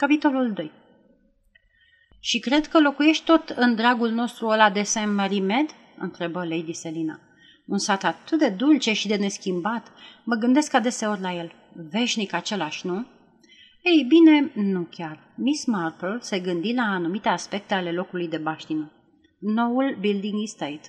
[0.00, 0.70] Capitolul 2
[2.20, 5.70] Și cred că locuiești tot în dragul nostru ăla de Saint Marie Med?
[5.98, 7.20] întrebă Lady Selina.
[7.66, 9.92] Un sat atât de dulce și de neschimbat.
[10.24, 11.52] Mă gândesc adeseori la el.
[11.90, 13.06] Veșnic același, nu?
[13.82, 15.32] Ei bine, nu chiar.
[15.36, 18.92] Miss Marple se gândi la anumite aspecte ale locului de baștină.
[19.38, 20.88] Noul Building Estate.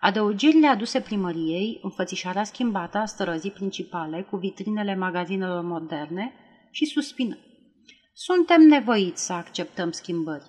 [0.00, 6.32] Adăugirile aduse primăriei, înfățișarea schimbată a străzii principale cu vitrinele magazinelor moderne
[6.70, 7.38] și suspină.
[8.22, 10.44] Suntem nevoiți să acceptăm schimbări.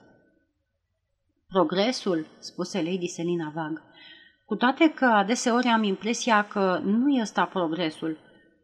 [1.47, 3.81] Progresul, spuse Lady Selina vag,
[4.45, 8.17] cu toate că adeseori am impresia că nu e ăsta progresul.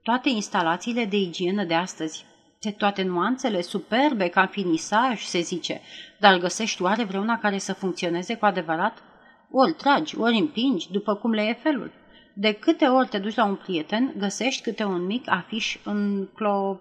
[0.03, 2.25] Toate instalațiile de igienă de astăzi,
[2.59, 5.81] de toate nuanțele superbe ca finisaj, se zice,
[6.19, 9.03] dar găsești oare vreuna care să funcționeze cu adevărat?
[9.51, 11.91] Ori tragi, ori împingi, după cum le e felul.
[12.33, 16.79] De câte ori te duci la un prieten, găsești câte un mic afiș în clo...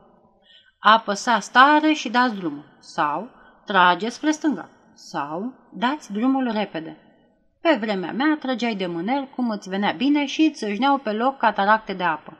[0.78, 2.64] Apăsați tare și dați drumul.
[2.78, 3.30] Sau
[3.64, 4.68] trage spre stânga.
[4.94, 6.96] Sau dați drumul repede.
[7.60, 11.36] Pe vremea mea trăgeai de mânel cum îți venea bine și îți îșneau pe loc
[11.36, 12.38] cataracte de apă.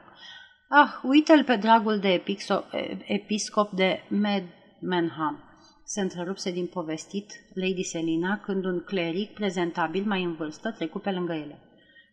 [0.68, 2.22] Ah, uite-l pe dragul de
[3.06, 5.46] episcop de Medmenham.
[5.84, 11.10] Se întrerupse din povestit Lady Selina când un cleric prezentabil mai în vârstă trecu pe
[11.10, 11.58] lângă ele.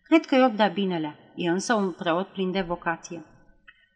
[0.04, 3.26] Cred că i da binele, e însă un preot plin de vocație.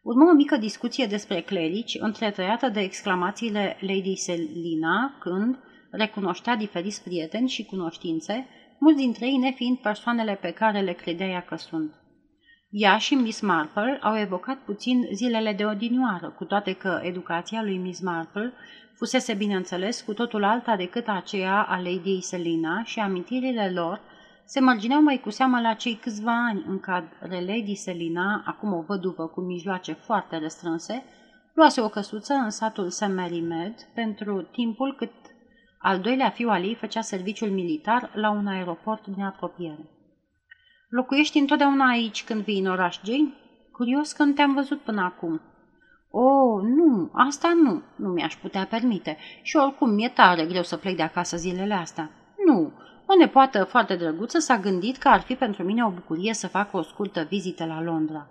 [0.02, 5.58] Urmă o mică discuție despre clerici, întretăiată de exclamațiile Lady Selina când
[5.90, 8.46] recunoștea diferiți prieteni și cunoștințe,
[8.78, 11.94] mulți dintre ei nefiind persoanele pe care le credea că sunt.
[12.70, 17.76] Ea și Miss Marple au evocat puțin zilele de odinioară, cu toate că educația lui
[17.76, 18.52] Miss Marple
[18.96, 24.00] fusese, bineînțeles, cu totul alta decât aceea a Lady Selina și amintirile lor
[24.50, 28.82] se mărgineau mai cu seamă la cei câțiva ani în care Lady Selina, acum o
[28.82, 31.04] văduvă cu mijloace foarte restrânse,
[31.54, 33.08] luase o căsuță în satul St.
[33.14, 35.12] Mary Med pentru timpul cât
[35.78, 39.90] al doilea fiu al ei făcea serviciul militar la un aeroport din apropiere.
[40.88, 43.34] Locuiești întotdeauna aici când vii în oraș, Jane?
[43.72, 45.40] Curios că nu te-am văzut până acum.
[46.10, 50.96] Oh, nu, asta nu, nu mi-aș putea permite și oricum mi-e tare greu să plec
[50.96, 52.10] de acasă zilele astea.
[52.46, 52.72] Nu,
[53.10, 56.72] o nepoată foarte drăguță s-a gândit că ar fi pentru mine o bucurie să fac
[56.72, 58.28] o scurtă vizită la Londra.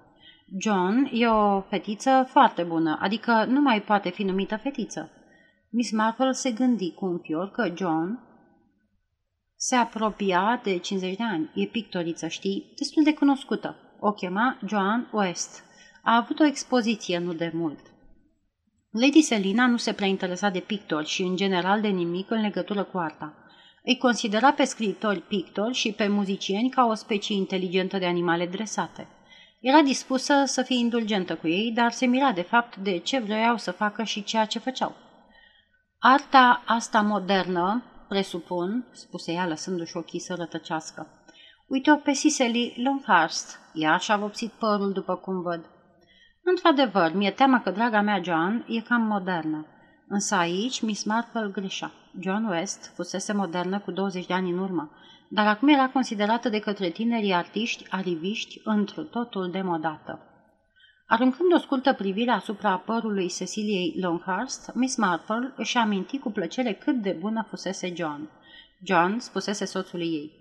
[0.60, 5.12] John e o fetiță foarte bună, adică nu mai poate fi numită fetiță.
[5.70, 8.20] Miss Marple se gândi cu un fior că John
[9.56, 11.52] se apropia de 50 de ani.
[11.54, 13.76] E pictoriță, știi, destul de cunoscută.
[14.00, 15.64] O chema Joan West.
[16.04, 17.80] A avut o expoziție nu de mult.
[18.92, 22.84] Lady Selina nu se prea interesa de pictori și în general de nimic în legătură
[22.84, 23.47] cu arta.
[23.90, 29.08] Îi considera pe scriitori pictori și pe muzicieni ca o specie inteligentă de animale dresate.
[29.60, 33.58] Era dispusă să fie indulgentă cu ei, dar se mira de fapt de ce vreau
[33.58, 34.96] să facă și ceea ce făceau.
[36.00, 41.08] Arta asta modernă, presupun, spuse ea lăsându-și ochii să rătăcească.
[41.68, 45.66] Uite-o pe Cicely Longhurst, ea și-a vopsit părul după cum văd.
[46.44, 49.66] Într-adevăr, mi-e teamă că draga mea Joan e cam modernă.
[50.08, 51.92] Însă aici Miss Marple greșea.
[52.20, 54.92] John West fusese modernă cu 20 de ani în urmă,
[55.30, 60.20] dar acum era considerată de către tinerii artiști ariviști într totul demodată.
[61.08, 67.02] Aruncând o scurtă privire asupra părului Ceciliei Longhurst, Miss Marple își aminti cu plăcere cât
[67.02, 68.30] de bună fusese John.
[68.84, 70.32] John spusese soțului ei,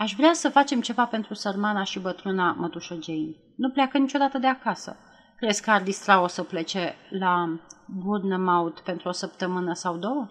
[0.00, 3.34] Aș vrea să facem ceva pentru sărmana și bătrâna mătușă Jane.
[3.56, 4.96] Nu pleacă niciodată de acasă.
[5.40, 10.26] Crezi că ar distra o să plece la Bournemouth pentru o săptămână sau două?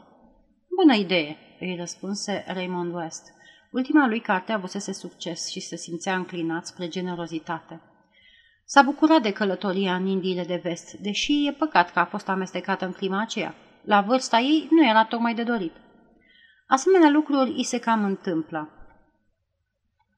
[0.75, 3.23] Bună idee, îi răspunse Raymond West.
[3.71, 7.81] Ultima lui carte avusese succes și se simțea înclinat spre generozitate.
[8.65, 12.85] S-a bucurat de călătoria în Indiile de vest, deși e păcat că a fost amestecată
[12.85, 13.55] în clima aceea.
[13.83, 15.73] La vârsta ei nu era tocmai de dorit.
[16.67, 18.69] Asemenea lucruri îi se cam întâmplă.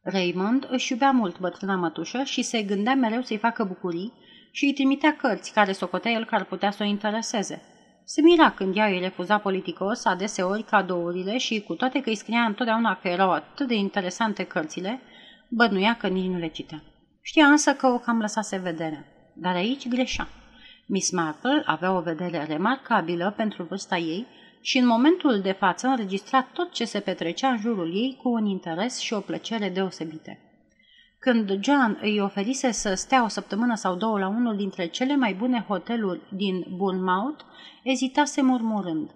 [0.01, 4.13] Raymond își iubea mult bătrâna mătușă și se gândea mereu să-i facă bucurii
[4.51, 7.61] și îi trimitea cărți care socotea el că ar putea să o intereseze.
[8.03, 12.41] Se mira când ea îi refuza politicos adeseori cadourile și, cu toate că îi scria
[12.41, 15.01] întotdeauna că erau atât de interesante cărțile,
[15.49, 16.83] bănuia că nici nu le citea.
[17.21, 19.05] Știa însă că o cam lăsase vedere,
[19.35, 20.27] dar aici greșea.
[20.87, 24.27] Miss Marple avea o vedere remarcabilă pentru vârsta ei
[24.61, 28.45] și în momentul de față înregistra tot ce se petrecea în jurul ei cu un
[28.45, 30.50] interes și o plăcere deosebite.
[31.25, 35.33] Când John îi oferise să stea o săptămână sau două la unul dintre cele mai
[35.33, 37.43] bune hoteluri din Bournemouth,
[37.83, 39.09] ezitase murmurând.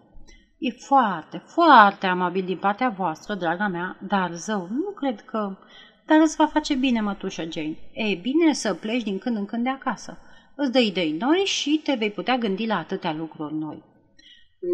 [0.57, 5.57] E foarte, foarte amabil din partea voastră, draga mea, dar zău, nu cred că...
[6.05, 7.77] Dar îți va face bine, mătușă Jane.
[7.91, 10.17] E bine să pleci din când în când de acasă.
[10.55, 13.83] Îți dă idei noi și te vei putea gândi la atâtea lucruri noi.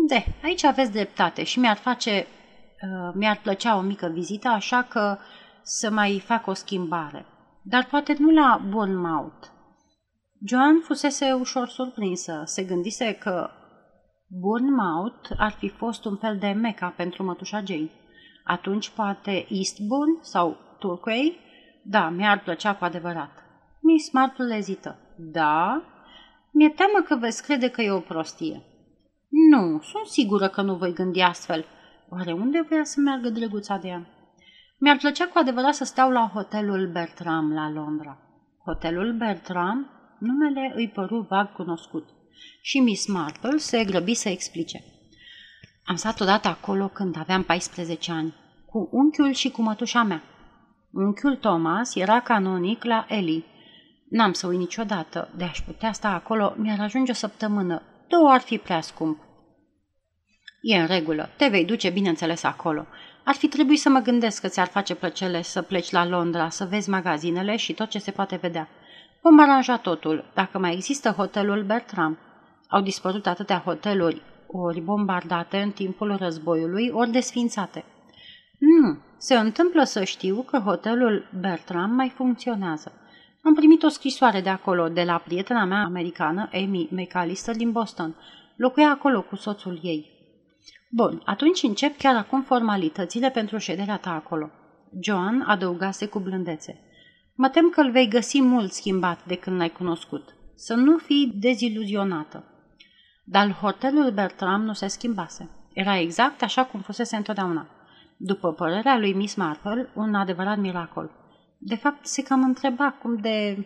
[0.07, 2.27] De, aici aveți dreptate și mi-ar face,
[2.81, 5.17] uh, mi-ar plăcea o mică vizită, așa că
[5.63, 7.25] să mai fac o schimbare.
[7.63, 9.47] Dar poate nu la Bournemouth.
[10.45, 12.41] Joan fusese ușor surprinsă.
[12.45, 13.49] Se gândise că
[14.27, 17.91] Bournemouth ar fi fost un fel de meca pentru mătușa Jane.
[18.43, 21.37] Atunci poate Eastbourne sau Turquay?
[21.83, 23.31] Da, mi-ar plăcea cu adevărat.
[23.81, 25.15] Miss Marple ezită.
[25.17, 25.83] Da?
[26.51, 28.63] Mi-e teamă că veți crede că e o prostie.
[29.51, 31.65] Nu, sunt sigură că nu voi gândi astfel.
[32.09, 34.05] Oare unde vrea să meargă drăguța de ea?
[34.83, 38.17] Mi-ar plăcea cu adevărat să stau la hotelul Bertram la Londra.
[38.65, 39.89] Hotelul Bertram?
[40.19, 42.09] Numele îi păru vag cunoscut.
[42.61, 44.83] Și Miss Marple se grăbi să explice.
[45.85, 48.35] Am stat odată acolo când aveam 14 ani,
[48.65, 50.23] cu unchiul și cu mătușa mea.
[50.91, 53.45] Unchiul Thomas era canonic la Eli.
[54.09, 57.81] N-am să uit niciodată, de aș putea sta acolo, mi-ar ajunge o săptămână.
[58.07, 59.17] Două ar fi prea scump.
[60.61, 62.85] E în regulă, te vei duce bineînțeles acolo.
[63.23, 66.65] Ar fi trebuit să mă gândesc că ți-ar face plăcere să pleci la Londra, să
[66.69, 68.67] vezi magazinele și tot ce se poate vedea.
[69.21, 72.17] Vom aranja totul, dacă mai există hotelul Bertram.
[72.67, 77.83] Au dispărut atâtea hoteluri, ori bombardate în timpul războiului, ori desfințate.
[78.57, 82.91] Nu, se întâmplă să știu că hotelul Bertram mai funcționează.
[83.43, 88.15] Am primit o scrisoare de acolo, de la prietena mea americană, Amy McAllister din Boston.
[88.55, 90.20] Locuia acolo cu soțul ei.
[90.93, 94.49] Bun, atunci încep chiar acum formalitățile pentru șederea ta acolo.
[95.01, 96.79] Joan adăugase cu blândețe.
[97.35, 100.35] Mă tem că îl vei găsi mult schimbat de când l-ai cunoscut.
[100.55, 102.43] Să nu fii deziluzionată.
[103.23, 105.49] Dar hotelul Bertram nu se schimbase.
[105.73, 107.67] Era exact așa cum fusese întotdeauna.
[108.17, 111.11] După părerea lui Miss Marple, un adevărat miracol.
[111.57, 113.65] De fapt, se cam întreba cum de...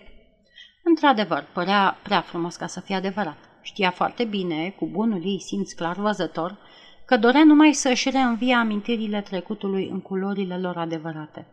[0.84, 3.38] Într-adevăr, părea prea frumos ca să fie adevărat.
[3.62, 6.58] Știa foarte bine, cu bunul ei simț clar văzător,
[7.06, 11.48] că dorea numai să își reînvie amintirile trecutului în culorile lor adevărate.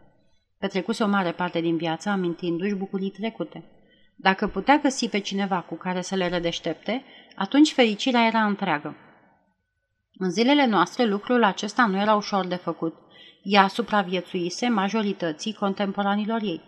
[0.59, 3.65] Petrecuse o mare parte din viață amintindu-și bucurii trecute.
[4.17, 7.05] Dacă putea găsi pe cineva cu care să le rădeștepte,
[7.35, 8.97] atunci fericirea era întreagă.
[10.13, 12.95] În zilele noastre lucrul acesta nu era ușor de făcut.
[13.43, 16.61] Ea supraviețuise majorității contemporanilor ei.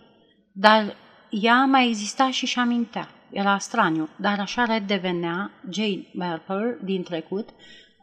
[0.53, 0.97] Dar
[1.31, 3.09] ea mai exista și și amintea.
[3.31, 7.49] Era straniu, dar așa redevenea Jane Marple din trecut,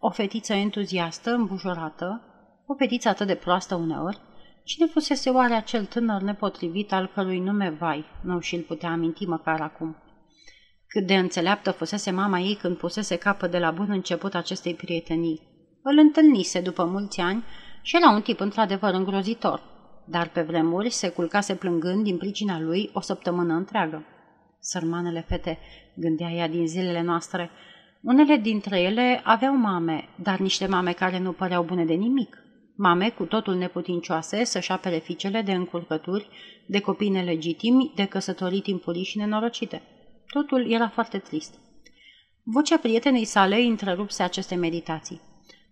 [0.03, 2.21] o fetiță entuziastă, îmbujorată,
[2.65, 4.21] o fetiță atât de proastă uneori,
[4.63, 9.61] Cine fusese oare acel tânăr nepotrivit al cărui nume Vai nu și-l putea aminti măcar
[9.61, 9.95] acum?
[10.87, 15.41] Cât de înțeleaptă fusese mama ei când pusese capăt de la bun început acestei prietenii.
[15.83, 17.43] Îl întâlnise după mulți ani
[17.81, 19.61] și era un tip într-adevăr îngrozitor,
[20.07, 24.05] dar pe vremuri se culcase plângând din pricina lui o săptămână întreagă.
[24.59, 25.59] Sărmanele fete,
[25.95, 27.49] gândea ea din zilele noastre,
[28.01, 32.37] unele dintre ele aveau mame, dar niște mame care nu păreau bune de nimic.
[32.75, 36.29] Mame cu totul neputincioase să-și apere fiicele de încurcături,
[36.67, 39.81] de copii nelegitimi, de căsătorii timpurii și nenorocite.
[40.27, 41.53] Totul era foarte trist.
[42.43, 45.21] Vocea prietenei sale întrerupse aceste meditații.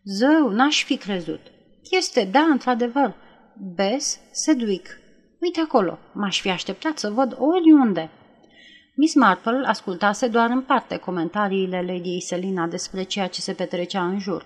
[0.04, 1.42] Zău, n-aș fi crezut.
[1.92, 3.16] Este, da, într-adevăr.
[3.76, 4.88] Bess Sedwick.
[5.40, 8.10] Uite acolo, m-aș fi așteptat să văd oriunde.
[9.02, 14.20] Miss Marple ascultase doar în parte comentariile Lady Selina despre ceea ce se petrecea în
[14.20, 14.46] jur.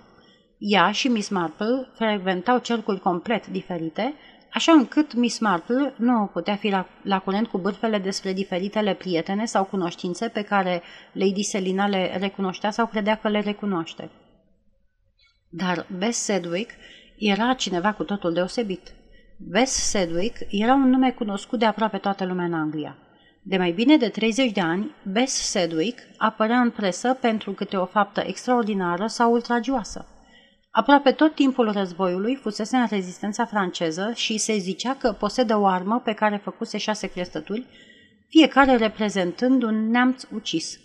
[0.58, 4.14] Ea și Miss Marple frecventau cercuri complet diferite,
[4.52, 9.46] așa încât Miss Marple nu putea fi la, la curent cu bârfele despre diferitele prietene
[9.46, 10.82] sau cunoștințe pe care
[11.12, 14.10] Lady Selina le recunoștea sau credea că le recunoaște.
[15.50, 16.72] Dar Bess Sedwick
[17.18, 18.94] era cineva cu totul deosebit.
[19.38, 22.98] Bess Sedwick era un nume cunoscut de aproape toată lumea în Anglia.
[23.46, 27.86] De mai bine de 30 de ani, Bess Sedwick apărea în presă pentru câte o
[27.86, 30.06] faptă extraordinară sau ultragioasă.
[30.72, 36.02] Aproape tot timpul războiului fusese în rezistența franceză și se zicea că posedă o armă
[36.04, 37.66] pe care făcuse șase crestături,
[38.30, 40.80] fiecare reprezentând un neamț ucis.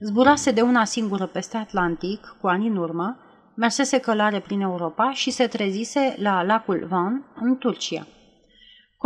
[0.00, 3.18] Zburase de una singură peste Atlantic, cu ani în urmă,
[3.54, 8.06] mersese călare prin Europa și se trezise la lacul Van, în Turcia.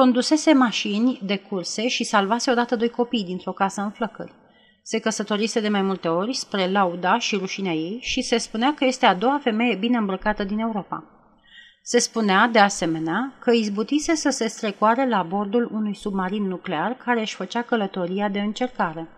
[0.01, 4.33] Condusese mașini de curse și salvase odată doi copii dintr-o casă în flăcări.
[4.83, 8.85] Se căsătorise de mai multe ori spre lauda și rușinea ei și se spunea că
[8.85, 11.05] este a doua femeie bine îmbrăcată din Europa.
[11.83, 17.21] Se spunea, de asemenea, că izbutise să se strecoare la bordul unui submarin nuclear care
[17.21, 19.09] își făcea călătoria de încercare.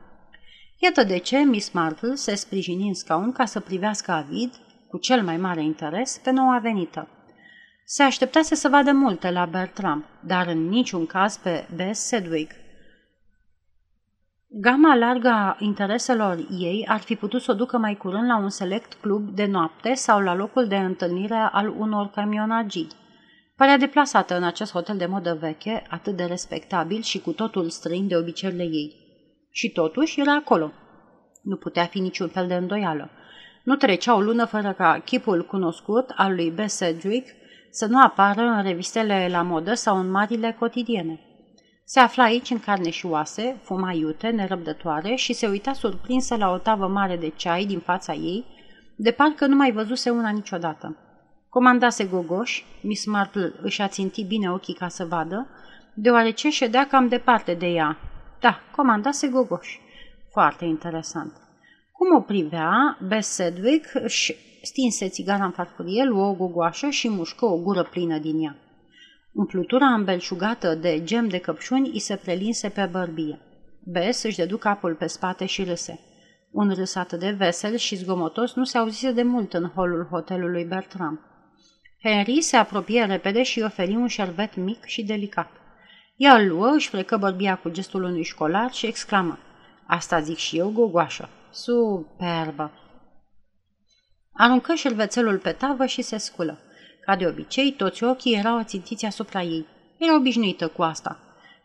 [0.79, 4.53] Iată de ce Miss Marple se sprijini în scaun ca să privească avid,
[4.89, 7.09] cu cel mai mare interes, pe noua venită.
[7.89, 12.53] Se așteptase să vadă multe la Bertram, dar în niciun caz pe Bess Sedwick,
[14.49, 18.49] Gama largă a intereselor ei ar fi putut să o ducă mai curând la un
[18.49, 22.89] select club de noapte sau la locul de întâlnire al unor camionagii.
[23.57, 28.09] Părea deplasată în acest hotel de modă veche, atât de respectabil și cu totul străin
[28.09, 28.97] de obiceiurile ei.
[29.51, 30.73] Și totuși era acolo.
[31.43, 33.11] Nu putea fi niciun fel de îndoială.
[33.65, 36.59] Nu trecea o lună fără ca chipul cunoscut al lui B.
[36.67, 37.29] Sedgwick
[37.77, 41.21] să nu apară în revistele la modă sau în marile cotidiene.
[41.85, 46.51] Se afla aici în carne și oase, fuma iute, nerăbdătoare și se uita surprinsă la
[46.51, 48.45] o tavă mare de ceai din fața ei,
[48.97, 50.97] de parcă nu mai văzuse una niciodată.
[51.49, 55.47] Comandase gogoș, Miss Marple își a țintit bine ochii ca să vadă,
[55.95, 57.99] deoarece ședea cam departe de ea.
[58.41, 59.79] Da, comandase gogoș.
[60.33, 61.33] Foarte interesant.
[61.93, 64.35] Cum o privea, Bess Sedwick își
[64.67, 68.57] stinse țigara în farfurie, luă o gogoașă și mușcă o gură plină din ea.
[69.33, 73.39] Umplutura îmbelșugată de gem de căpșuni îi se prelinse pe bărbie.
[73.85, 76.01] Bess își dedu capul pe spate și râse.
[76.51, 80.65] Un râs atât de vesel și zgomotos nu se auzise de mult în holul hotelului
[80.65, 81.21] Bertram.
[82.03, 85.51] Henry se apropie repede și oferi un șervet mic și delicat.
[86.17, 89.39] Ea îl luă, își frecă bărbia cu gestul unui școlar și exclamă.
[89.87, 91.29] Asta zic și eu, gogoașă.
[91.51, 92.86] Superbă!
[94.37, 96.59] Aruncă șervețelul pe tavă și se sculă.
[97.05, 99.67] Ca de obicei, toți ochii erau ațintiți asupra ei.
[99.97, 101.19] Era obișnuită cu asta.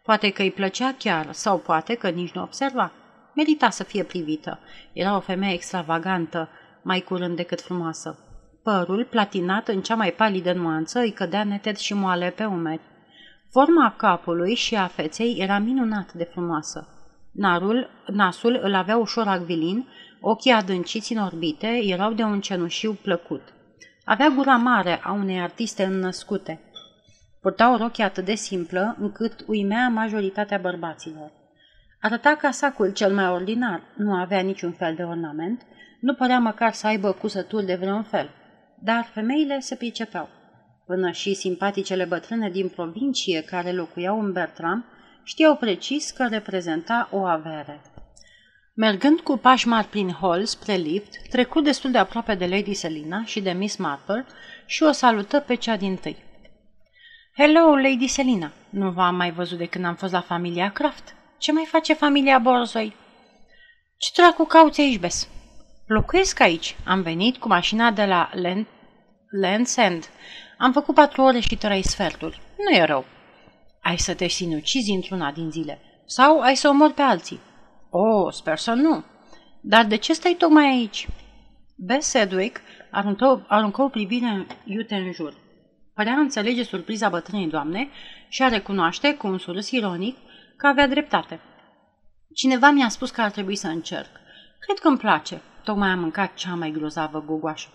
[0.03, 2.91] Poate că îi plăcea chiar, sau poate că nici nu observa.
[3.35, 4.59] Merita să fie privită.
[4.93, 6.49] Era o femeie extravagantă,
[6.81, 8.19] mai curând decât frumoasă.
[8.63, 12.81] Părul, platinat în cea mai palidă nuanță, îi cădea neted și moale pe umeri.
[13.51, 17.00] Forma capului și a feței era minunat de frumoasă.
[17.31, 19.87] Narul, nasul îl avea ușor agvilin,
[20.21, 23.41] ochii adânciți în orbite erau de un cenușiu plăcut.
[24.03, 26.59] Avea gura mare a unei artiste înnăscute.
[27.41, 31.31] Purta o rochie atât de simplă încât uimea majoritatea bărbaților.
[32.01, 35.61] Arăta ca sacul cel mai ordinar, nu avea niciun fel de ornament,
[35.99, 38.29] nu părea măcar să aibă cusături de vreun fel.
[38.79, 40.29] Dar femeile se pricepeau.
[40.85, 44.85] Până și simpaticele bătrâne din provincie care locuiau în Bertram
[45.23, 47.81] știau precis că reprezenta o avere.
[48.73, 53.23] Mergând cu pași mari prin hall spre lift, trecu destul de aproape de Lady Selina
[53.25, 54.25] și de Miss Marple
[54.65, 56.17] și o salută pe cea din tâi.
[57.37, 58.51] Hello, Lady Selina!
[58.69, 61.15] Nu v-am mai văzut de când am fost la familia Kraft.
[61.37, 62.95] Ce mai face familia Borzoi?
[63.97, 65.27] Ce dracu cauți aici, Bes?
[65.87, 66.75] Locuiesc aici.
[66.85, 68.65] Am venit cu mașina de la Land,
[69.43, 70.09] Land's End.
[70.57, 72.41] Am făcut patru ore și trei sferturi.
[72.57, 73.05] Nu e rău.
[73.81, 75.81] Ai să te sinucizi într-una din zile.
[76.05, 77.39] Sau ai să omori pe alții.
[77.89, 79.03] Oh, sper să nu.
[79.61, 81.07] Dar de ce stai tocmai aici?
[81.77, 82.61] Bess Sedwick
[82.91, 85.33] aruncă, aruncă o privire iute în jur.
[85.93, 87.89] Părea înțelege surpriza bătrânei doamne
[88.29, 90.17] și a recunoaște cu un surâs ironic
[90.57, 91.39] că avea dreptate.
[92.33, 94.09] Cineva mi-a spus că ar trebui să încerc.
[94.59, 95.41] Cred că îmi place.
[95.63, 97.69] Tocmai am mâncat cea mai grozavă gogoașă.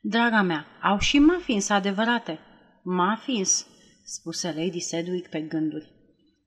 [0.00, 2.38] Draga mea, au și muffins adevărate.
[2.82, 3.66] Muffins,
[4.08, 5.92] spuse Lady Sedwick pe gânduri.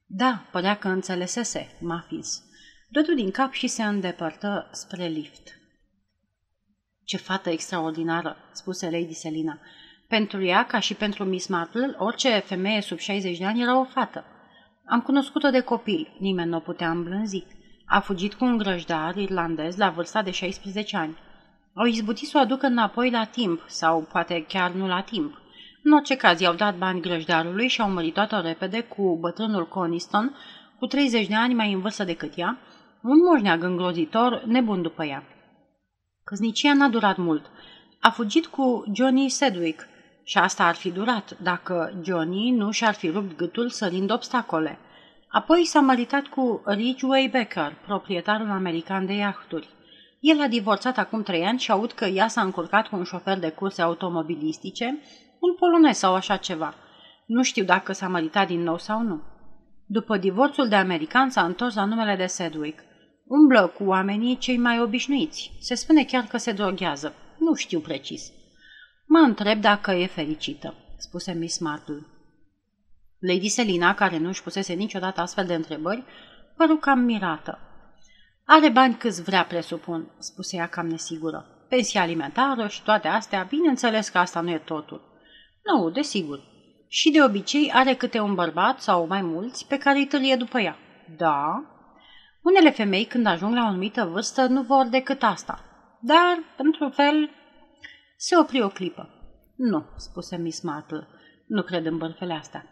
[0.05, 2.43] Da, părea că înțelesese, muffins.
[2.89, 5.59] Dădu din cap și se îndepărtă spre lift.
[7.03, 9.59] Ce fată extraordinară, spuse Lady Selina.
[10.07, 13.85] Pentru ea, ca și pentru Miss Marple, orice femeie sub 60 de ani era o
[13.85, 14.25] fată.
[14.85, 17.45] Am cunoscut-o de copil, nimeni nu o putea îmblânzi.
[17.85, 21.17] A fugit cu un grăjdar irlandez la vârsta de 16 ani.
[21.73, 25.41] Au izbutit să o aducă înapoi la timp, sau poate chiar nu la timp.
[25.83, 30.35] În orice caz, i-au dat bani grăjdarului și au măritat-o repede cu bătrânul Coniston,
[30.79, 32.57] cu 30 de ani mai în vârstă decât ea,
[33.01, 35.23] un moșneag îngrozitor, nebun după ea.
[36.23, 37.45] Căsnicia n-a durat mult.
[37.99, 39.87] A fugit cu Johnny Sedwick
[40.23, 44.79] și asta ar fi durat dacă Johnny nu și-ar fi rupt gâtul sărind obstacole.
[45.27, 49.67] Apoi s-a măritat cu Ridgway Becker, proprietarul american de iahturi.
[50.19, 53.39] El a divorțat acum trei ani și aud că ea s-a încurcat cu un șofer
[53.39, 54.99] de curse automobilistice,
[55.39, 56.73] un polonez sau așa ceva.
[57.25, 59.21] Nu știu dacă s-a măritat din nou sau nu.
[59.85, 62.79] După divorțul de american s-a întors la numele de Sedwick.
[63.25, 65.51] Umblă cu oamenii cei mai obișnuiți.
[65.59, 67.13] Se spune chiar că se droghează.
[67.37, 68.31] Nu știu precis.
[69.05, 72.05] Mă întreb dacă e fericită, spuse Miss Marple.
[73.19, 76.03] Lady Selina, care nu își pusese niciodată astfel de întrebări,
[76.57, 77.59] păru cam mirată.
[78.45, 81.65] Are bani câți vrea, presupun, spuse ea cam nesigură.
[81.69, 85.08] Pensia alimentară și toate astea, bineînțeles că asta nu e totul.
[85.69, 86.47] Nu, desigur.
[86.87, 90.59] Și de obicei are câte un bărbat sau mai mulți pe care îi târie după
[90.59, 90.77] ea.
[91.17, 91.63] Da,
[92.41, 95.63] unele femei, când ajung la o anumită vârstă, nu vor decât asta.
[96.01, 97.29] Dar, într-un fel,
[98.17, 99.09] se opri o clipă.
[99.55, 101.07] Nu, spuse Miss Marple,
[101.47, 102.65] nu cred în bărfele astea.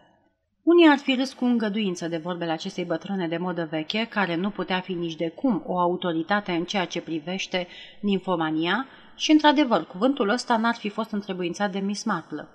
[0.63, 4.49] Unii ar fi râs cu îngăduință de vorbele acestei bătrâne de modă veche, care nu
[4.49, 7.67] putea fi nici de cum o autoritate în ceea ce privește
[8.01, 8.85] ninfomania,
[9.15, 12.47] și, într-adevăr, cuvântul ăsta n-ar fi fost întrebuințat de Miss Marple.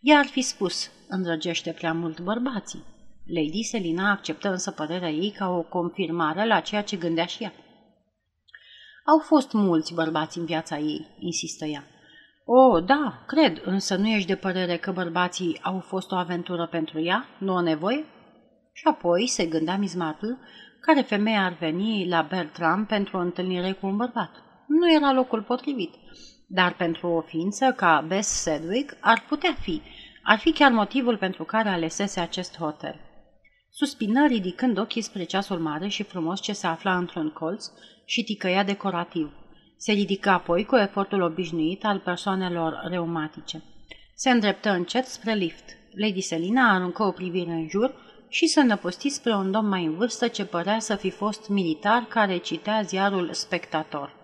[0.00, 2.84] Ea ar fi spus, îndrăgește prea mult bărbații.
[3.26, 7.52] Lady Selina acceptă însă părerea ei ca o confirmare la ceea ce gândea și ea.
[9.04, 11.84] Au fost mulți bărbați în viața ei, insistă ea.
[12.44, 17.00] O, da, cred, însă nu ești de părere că bărbații au fost o aventură pentru
[17.00, 18.04] ea, nu o nevoie?
[18.72, 20.38] Și apoi se gândea Miss Marple
[20.80, 24.30] care femeie ar veni la Bertram pentru o întâlnire cu un bărbat.
[24.66, 25.94] Nu era locul potrivit,
[26.52, 29.82] dar pentru o ființă ca Bess Sedwick ar putea fi,
[30.22, 33.00] ar fi chiar motivul pentru care alesese acest hotel.
[33.70, 37.66] Suspină ridicând ochii spre ceasul mare și frumos ce se afla într-un colț
[38.04, 39.32] și ticăia decorativ.
[39.76, 43.62] Se ridică apoi cu efortul obișnuit al persoanelor reumatice.
[44.14, 45.76] Se îndreptă încet spre lift.
[45.94, 47.94] Lady Selina aruncă o privire în jur
[48.28, 52.06] și se năpusti spre un domn mai în vârstă ce părea să fi fost militar
[52.08, 54.19] care citea ziarul Spectator.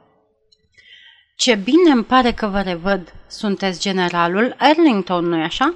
[1.38, 5.74] Ce bine îmi pare că vă revăd, sunteți generalul Arlington, nu-i așa?"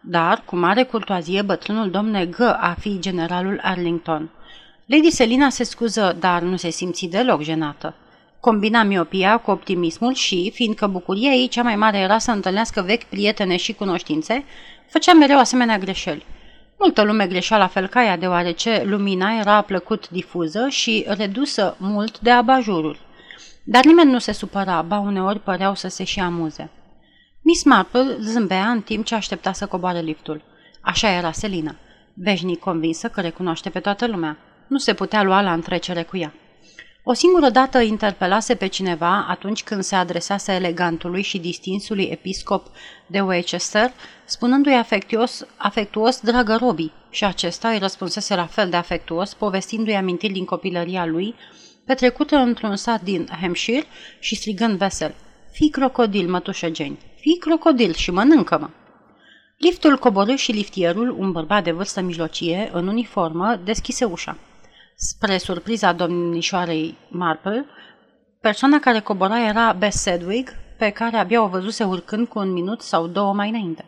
[0.00, 4.30] Dar, cu mare curtoazie, bătrânul domn negă a fi generalul Arlington.
[4.86, 7.94] Lady Selina se scuză, dar nu se simți deloc jenată.
[8.40, 13.04] Combina miopia cu optimismul și, fiindcă bucuria ei cea mai mare era să întâlnească vechi
[13.04, 14.44] prietene și cunoștințe,
[14.88, 16.26] făcea mereu asemenea greșeli.
[16.78, 22.20] Multă lume greșea la fel ca ea, deoarece lumina era plăcut difuză și redusă mult
[22.20, 23.06] de abajururi.
[23.70, 26.70] Dar nimeni nu se supăra, ba uneori păreau să se și amuze.
[27.42, 30.42] Miss Marple zâmbea în timp ce aștepta să coboare liftul.
[30.80, 31.76] Așa era Selina,
[32.14, 34.36] veșnic convinsă că recunoaște pe toată lumea.
[34.66, 36.34] Nu se putea lua la întrecere cu ea.
[37.02, 42.66] O singură dată interpelase pe cineva atunci când se adresase elegantului și distinsului episcop
[43.06, 43.90] de Winchester,
[44.24, 50.32] spunându-i afectuos, afectuos dragă Robi, și acesta îi răspunsese la fel de afectuos, povestindu-i amintiri
[50.32, 51.34] din copilăria lui,
[51.88, 53.84] petrecută într-un sat din Hampshire
[54.18, 55.14] și strigând vesel,
[55.52, 58.68] Fii crocodil, mătușă Jane, fii crocodil și mănâncă-mă.
[59.56, 64.36] Liftul coborâ și liftierul, un bărbat de vârstă mijlocie, în uniformă, deschise ușa.
[64.96, 67.66] Spre surpriza domnișoarei Marple,
[68.40, 72.80] persoana care cobora era Bess Sedwig, pe care abia o văzuse urcând cu un minut
[72.80, 73.84] sau două mai înainte.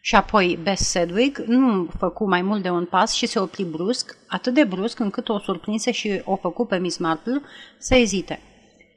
[0.00, 4.16] Și apoi Bess Sedwig nu făcu mai mult de un pas și se opri brusc,
[4.26, 7.42] atât de brusc încât o surprinse și o făcu pe Miss Marple
[7.78, 8.40] să ezite.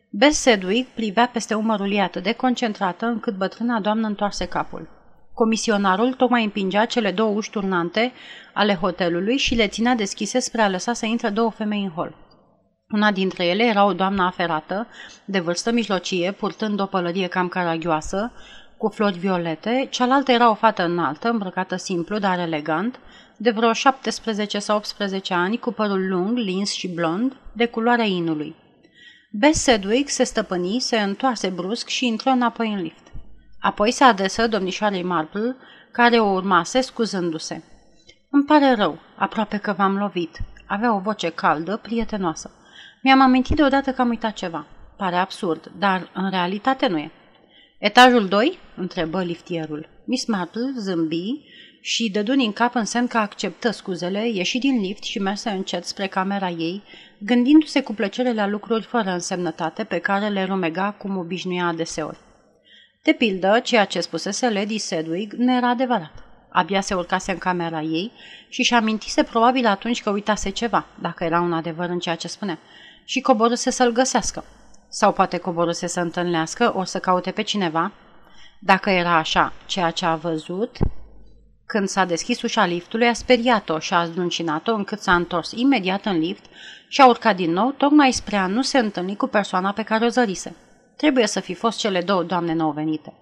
[0.09, 4.89] Bess Sedwig privea peste umărul ei atât de concentrată încât bătrâna doamnă întoarse capul.
[5.33, 8.11] Comisionarul tocmai împingea cele două uși turnante
[8.53, 12.15] ale hotelului și le ținea deschise spre a lăsa să intre două femei în hol.
[12.89, 14.87] Una dintre ele era o doamnă aferată,
[15.25, 18.31] de vârstă mijlocie, purtând o pălărie cam caragioasă,
[18.83, 22.99] cu flori violete, cealaltă era o fată înaltă, îmbrăcată simplu, dar elegant,
[23.37, 28.55] de vreo 17 sau 18 ani, cu părul lung, lins și blond, de culoarea inului.
[29.31, 33.11] Bess Sedwick se stăpâni, se întoarse brusc și intră înapoi în lift.
[33.59, 35.55] Apoi se adresă domnișoarei Marple,
[35.91, 37.63] care o urmase scuzându-se.
[38.29, 40.37] Îmi pare rău, aproape că v-am lovit.
[40.67, 42.51] Avea o voce caldă, prietenoasă.
[43.01, 44.65] Mi-am amintit deodată că am uitat ceva.
[44.97, 47.11] Pare absurd, dar în realitate nu e.
[47.83, 48.59] Etajul 2?
[48.75, 49.89] întrebă liftierul.
[50.05, 51.41] Miss Marple zâmbi
[51.81, 55.85] și dădu din cap în semn că acceptă scuzele, ieși din lift și merse încet
[55.85, 56.83] spre camera ei,
[57.17, 62.17] gândindu-se cu plăcere la lucruri fără însemnătate pe care le rumega cum obișnuia adeseori.
[63.01, 66.23] De pildă, ceea ce spusese Lady Sedwig nu era adevărat.
[66.49, 68.11] Abia se urcase în camera ei
[68.49, 72.27] și și amintise probabil atunci că uitase ceva, dacă era un adevăr în ceea ce
[72.27, 72.59] spunea,
[73.05, 74.43] și coborâse să-l găsească.
[74.95, 77.91] Sau poate coborâse să întâlnească, o să caute pe cineva.
[78.59, 80.77] Dacă era așa, ceea ce a văzut,
[81.65, 86.17] când s-a deschis ușa liftului, a speriat-o și a zduncinat-o încât s-a întors imediat în
[86.17, 86.45] lift
[86.87, 90.05] și a urcat din nou, tocmai spre a nu se întâlni cu persoana pe care
[90.05, 90.55] o zărise.
[90.97, 93.13] Trebuie să fi fost cele două doamne nou venite.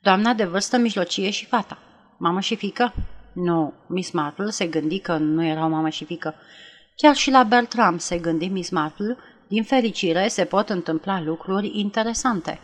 [0.00, 1.78] Doamna de vârstă mijlocie și fata.
[2.18, 2.94] Mamă și fică?
[3.32, 6.34] Nu, Miss Marple se gândi că nu erau mamă și fică.
[6.96, 9.16] Chiar și la Bertram se gândi Miss Marple,
[9.48, 12.60] din fericire se pot întâmpla lucruri interesante.